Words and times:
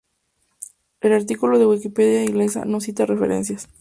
El 1.01 1.13
artículo 1.13 1.59
de 1.59 1.65
la 1.65 1.69
Wikipedia 1.69 2.23
inglesa 2.23 2.65
no 2.65 2.81
cita 2.81 3.05
referencias. 3.05 3.69